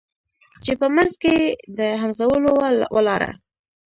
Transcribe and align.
چي 0.63 0.71
په 0.81 0.87
منځ 0.95 1.11
کي 1.23 1.35
د 1.77 1.79
همزولو 2.01 2.49
وه 2.57 2.67
ولاړه 2.95 3.31